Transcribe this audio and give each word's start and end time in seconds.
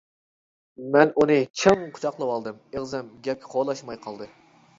مەن 0.95 1.11
ئۇنى 1.23 1.35
چىڭ 1.63 1.83
قۇچاقلىۋالدىم، 1.99 2.59
ئېغىزىم 2.73 3.13
گەپكە 3.29 3.53
قولاشماي 3.55 4.03
قالدى. 4.09 4.31